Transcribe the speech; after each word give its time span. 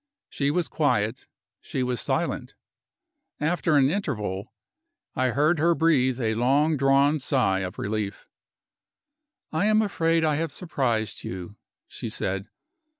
She 0.31 0.49
was 0.49 0.67
quiet, 0.67 1.27
she 1.59 1.83
was 1.83 2.01
silent. 2.01 2.55
After 3.39 3.77
an 3.77 3.91
interval, 3.91 4.51
I 5.15 5.27
heard 5.29 5.59
her 5.59 5.75
breathe 5.75 6.19
a 6.19 6.33
long 6.33 6.75
drawn 6.75 7.19
sigh 7.19 7.59
of 7.59 7.77
relief. 7.77 8.27
"I 9.51 9.67
am 9.67 9.83
afraid 9.83 10.25
I 10.25 10.37
have 10.37 10.51
surprised 10.51 11.23
you," 11.23 11.55
she 11.87 12.09
said. 12.09 12.47